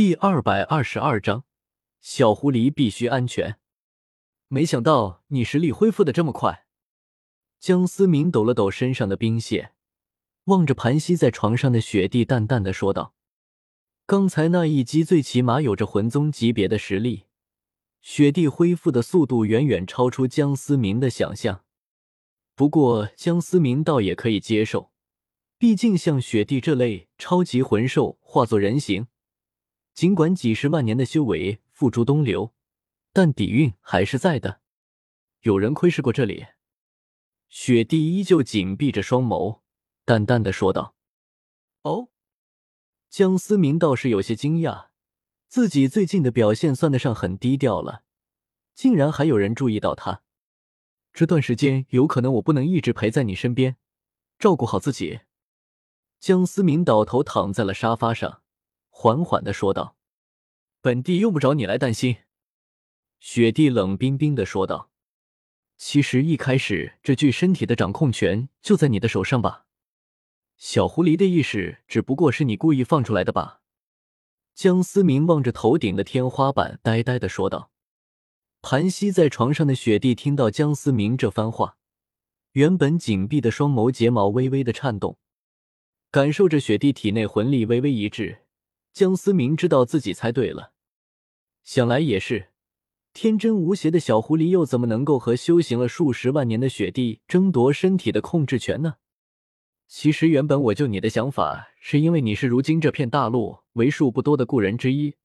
[0.00, 1.44] 第二百二十二章，
[2.00, 3.58] 小狐狸必须安全。
[4.48, 6.64] 没想到你实力恢复的这么快。
[7.58, 9.72] 江思明抖了抖身上的冰屑，
[10.44, 13.14] 望着盘膝在床上的雪地，淡淡的说道
[14.08, 17.24] ：“刚才那一击最起码有着魂宗级别的实力，
[18.00, 21.62] 雪地恢复的速度远远超出江思明的想象。
[22.54, 24.92] 不过江思明倒也可以接受，
[25.58, 29.06] 毕竟像雪地这类超级魂兽化作人形。”
[30.00, 32.54] 尽管几十万年的修为付诸东流，
[33.12, 34.62] 但底蕴还是在的。
[35.42, 36.46] 有人窥视过这里。
[37.50, 39.60] 雪帝依旧紧闭着双眸，
[40.06, 40.94] 淡淡的说道
[41.84, 42.08] ：“哦。”
[43.10, 44.86] 江思明倒是有些惊讶，
[45.48, 48.04] 自己最近的表现算得上很低调了，
[48.74, 50.22] 竟然还有人注意到他。
[51.12, 53.76] 这段时间有可能我不能一直陪在你身边，
[54.38, 55.20] 照顾好自己。
[56.18, 58.40] 江思明倒头躺在了沙发上。
[58.90, 59.96] 缓缓的说道
[60.82, 62.18] ：“本帝用不着你来担心。”
[63.18, 64.90] 雪帝冷冰冰的说道
[65.78, 69.66] ：“其实一开始这具身体的掌控权就在你的手上吧？
[70.56, 73.62] 小狐狸的意识只不过是你故意放出来的吧？”
[74.54, 77.70] 江思明望着头顶的天花板，呆呆的说道。
[78.60, 81.78] 盘膝在床上的雪帝听到江思明这番话，
[82.52, 85.18] 原本紧闭的双眸睫毛微微的颤动，
[86.10, 88.42] 感受着雪帝体内魂力微微一滞。
[88.92, 90.72] 江思明知道自己猜对了，
[91.62, 92.50] 想来也是，
[93.12, 98.96] 天真无邪的小狐狸又怎么能够和修行了数十万年的雪帝争夺身体的控制权呢？
[99.86, 105.16] 其实原本我救你的想法，是因为你是如今这片大陆为数不多的故人之一，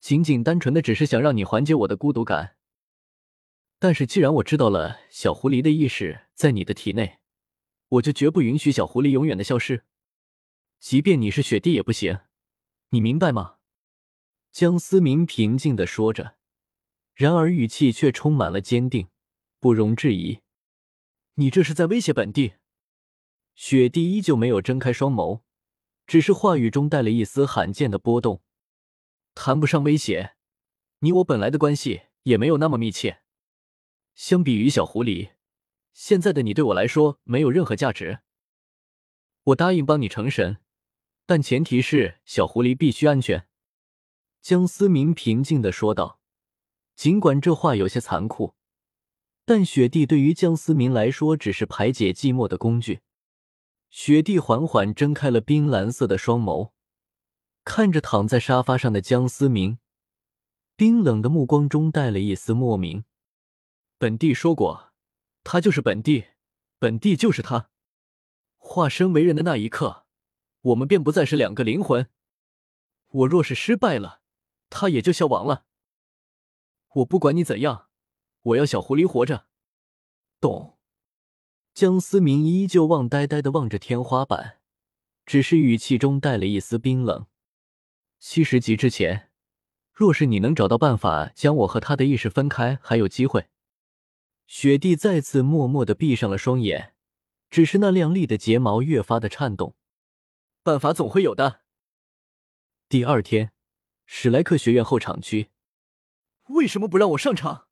[0.00, 2.56] 仅仅单纯的只是想让你缓解我的孤独感。
[3.78, 7.18] 但是既然我知道了小狐狸的意识在你的体内，
[7.88, 9.84] 我就绝不允许小狐狸永远的消失，
[10.80, 12.18] 即便你是雪帝也不行。
[12.94, 13.56] 你明白吗？
[14.50, 16.36] 江思明平静的说着，
[17.14, 19.08] 然而语气却充满了坚定，
[19.58, 20.40] 不容置疑。
[21.36, 22.52] 你这是在威胁本帝？
[23.54, 25.40] 雪帝依旧没有睁开双眸，
[26.06, 28.42] 只是话语中带了一丝罕见的波动。
[29.34, 30.34] 谈不上威胁，
[30.98, 33.22] 你我本来的关系也没有那么密切。
[34.14, 35.30] 相比于小狐狸，
[35.94, 38.18] 现在的你对我来说没有任何价值。
[39.44, 40.58] 我答应帮你成神。
[41.26, 43.46] 但前提是小狐狸必须安全。”
[44.42, 46.20] 江思明平静的说道。
[46.94, 48.54] 尽管这话有些残酷，
[49.44, 53.00] 但雪帝对于江思明来说只是排解寂寞的工具。
[53.88, 56.72] 雪帝缓缓睁开了冰蓝色的双眸，
[57.64, 59.78] 看着躺在沙发上的江思明，
[60.76, 63.04] 冰冷的目光中带了一丝莫名。
[63.98, 64.92] 本帝说过，
[65.42, 66.26] 他就是本帝，
[66.78, 67.70] 本帝就是他，
[68.58, 70.01] 化身为人的那一刻。
[70.62, 72.08] 我们便不再是两个灵魂。
[73.08, 74.22] 我若是失败了，
[74.70, 75.66] 他也就消亡了。
[76.94, 77.88] 我不管你怎样，
[78.42, 79.46] 我要小狐狸活着。
[80.40, 80.78] 懂。
[81.74, 84.58] 江思明依旧望呆呆的望着天花板，
[85.24, 87.26] 只是语气中带了一丝冰冷。
[88.18, 89.30] 七十级之前，
[89.92, 93.48] 若是你能找到办法将我和他的意识分开，还有机会。
[94.46, 96.94] 雪帝再次默默的闭上了双眼，
[97.48, 99.74] 只是那亮丽的睫毛越发的颤动。
[100.62, 101.62] 办法总会有的。
[102.88, 103.52] 第二天，
[104.06, 105.50] 史莱克学院后场区，
[106.48, 107.66] 为什么不让我上场？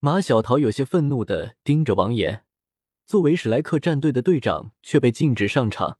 [0.00, 2.44] 马小桃有些愤怒的盯着王岩，
[3.06, 5.98] 作为史莱克战队的队长却被禁止上场，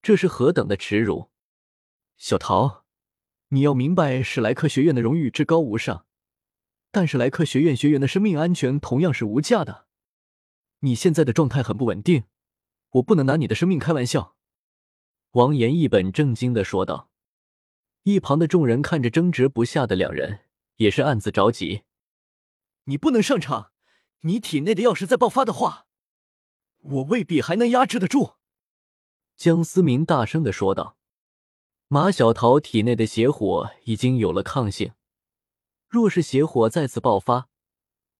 [0.00, 1.30] 这是何等的耻辱！
[2.16, 2.84] 小桃，
[3.48, 6.06] 你要明白，史莱克学院的荣誉至高无上，
[6.92, 9.86] 但史莱克学院学员的生命安全同样是无价的。
[10.80, 12.24] 你现在的状态很不稳定，
[12.90, 14.36] 我不能拿你的生命开玩笑。
[15.32, 17.08] 王岩一本正经的说道，
[18.02, 20.40] 一旁的众人看着争执不下的两人，
[20.76, 21.84] 也是暗自着急。
[22.84, 23.72] 你不能上场，
[24.20, 25.86] 你体内的药势再爆发的话，
[26.80, 28.34] 我未必还能压制得住。
[29.34, 30.98] 江思明大声的说道。
[31.88, 34.92] 马小桃体内的邪火已经有了抗性，
[35.88, 37.48] 若是邪火再次爆发，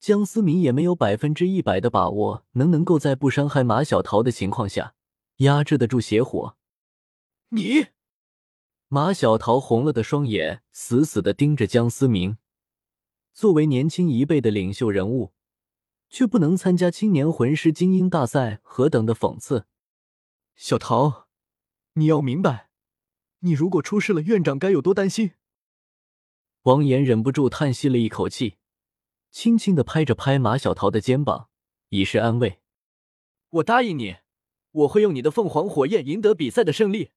[0.00, 4.94] 江思明也没有百分之一百的把握能能够在不伤害马小桃的情况下
[5.38, 6.56] 压制得住邪火。
[7.54, 7.88] 你，
[8.88, 12.38] 马小桃红了的双眼死死的盯着江思明。
[13.34, 15.34] 作为年轻一辈的领袖人物，
[16.08, 19.66] 却不能参加青年魂师精英大赛，何等的讽刺！
[20.56, 21.28] 小桃，
[21.92, 22.70] 你要明白，
[23.40, 25.32] 你如果出事了，院长该有多担心。
[26.62, 28.56] 王岩忍不住叹息了一口气，
[29.30, 31.50] 轻轻的拍着拍马小桃的肩膀，
[31.90, 32.60] 以示安慰。
[33.50, 34.16] 我答应你，
[34.70, 37.10] 我会用你的凤凰火焰赢得比赛的胜利。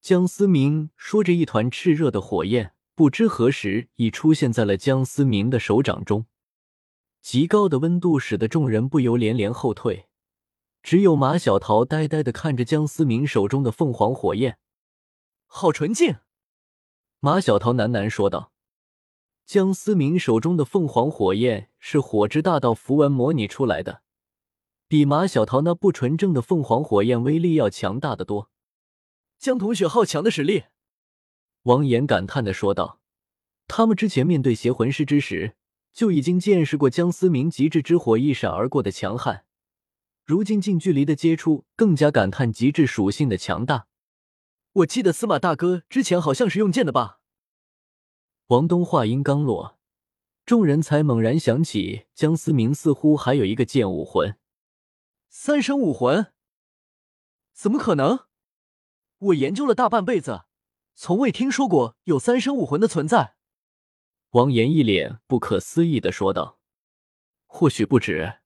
[0.00, 6.26] 江思明说着，一团炽热的火焰不知何时已出现在了江思明的手掌中。
[7.20, 10.06] 极高的温度使得众人不由连连后退，
[10.80, 14.58] 只有马小桃呆呆的看着江思明手中的凤凰火焰，
[15.46, 16.18] 好纯净。
[17.18, 18.52] 马小桃喃喃说道
[19.44, 24.02] ：“江思明手中的凤凰火焰是火之大道符文模拟出来的，
[24.86, 28.50] 比马小桃那不纯正的凤凰火焰威力要强大的多。”
[29.38, 30.64] 江同学好强的实力，
[31.62, 33.00] 王岩感叹的说道
[33.68, 35.56] ：“他们之前面对邪魂师之时。”
[35.96, 39.46] 就已经见识过江思明极致之火一闪而过的强悍，
[40.26, 43.86] 如今近距离的接触，更加感叹极致属性的强大。
[44.74, 47.20] 我记得司马大哥之前好像是用剑的吧？
[48.48, 49.78] 王东话音刚落，
[50.44, 54.36] 众人才猛然想起江思明似乎还有一个剑武魂。
[55.30, 56.26] 三生武魂？
[57.54, 58.25] 怎么可能？
[59.18, 60.44] 我研究了大半辈子，
[60.94, 63.36] 从未听说过有三生武魂的存在。
[64.30, 66.58] 王岩一脸不可思议的说道
[67.46, 68.40] ：“或许不止。”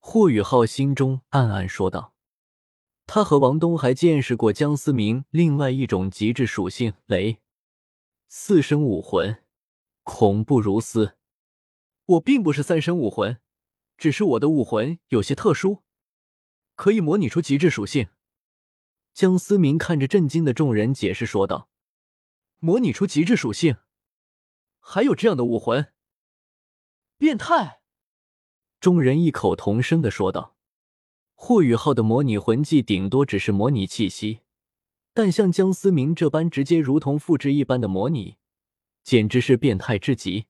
[0.00, 2.14] 霍雨浩心中暗暗说道
[3.06, 7.42] ：“他和王东还见识过江思明另外一种极致属性——雷
[8.28, 9.44] 四生武魂，
[10.02, 11.18] 恐怖如斯。
[12.06, 13.38] 我并不是三生武魂，
[13.98, 15.82] 只是我的武魂有些特殊，
[16.74, 18.08] 可以模拟出极致属性。”
[19.14, 21.70] 江思明看着震惊的众人，解释说道
[22.58, 23.76] ：“模拟出极致属性。”
[24.80, 25.92] 还有这样的武魂，
[27.16, 27.80] 变态！
[28.80, 30.56] 众人异口同声的说道
[31.34, 34.40] ：“霍雨浩的模拟魂技顶多只是模拟气息，
[35.12, 38.36] 但像江思明这般直接如同复制一般的模拟，
[39.04, 40.46] 简直是变态至极。”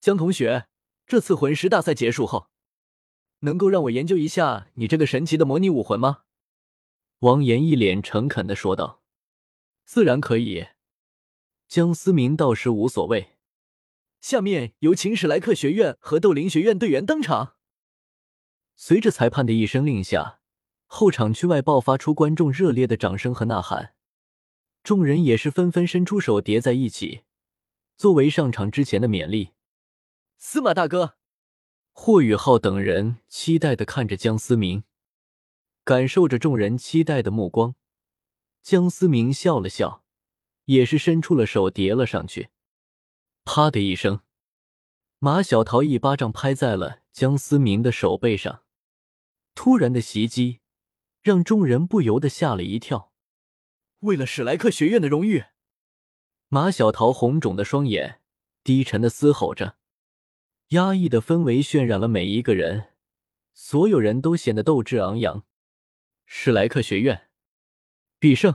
[0.00, 0.66] 江同学，
[1.06, 2.48] 这次魂师大赛结束后，
[3.40, 6.24] 能够让我研究一下你这个神奇的模拟武魂吗？
[7.20, 9.02] 王岩一脸诚恳的说道
[9.84, 10.68] ：“自然可以。”
[11.66, 13.36] 江思明倒是无所谓。
[14.20, 17.56] 下面有请史莱克学院和斗灵学院队员登场。
[18.76, 20.40] 随着裁判的一声令下，
[20.86, 23.94] 后场区外爆发出观众热烈的掌声和呐喊，
[24.82, 27.22] 众人也是纷纷伸出手叠在一起，
[27.96, 29.50] 作为上场之前的勉励。
[30.36, 31.16] 司马大哥，
[31.92, 34.84] 霍雨浩等人期待的看着江思明，
[35.88, 37.74] 感受着众人期待的目光。
[38.62, 40.04] 江思明笑了笑，
[40.66, 42.50] 也是伸出了手叠了上去。
[43.46, 44.20] 啪的一声，
[45.18, 48.64] 马小桃一巴掌拍在了江思明的手背上。
[49.54, 50.60] 突然的袭击
[51.22, 53.14] 让众人不由得吓了一跳。
[54.00, 55.46] 为了史莱克学院的荣誉，
[56.48, 58.20] 马小桃红肿的双眼
[58.62, 59.78] 低沉的嘶吼着，
[60.68, 62.88] 压抑的氛围渲染了每一个人，
[63.54, 65.44] 所有人都显得斗志昂扬。
[66.30, 67.30] 史莱克学院
[68.18, 68.54] 必胜。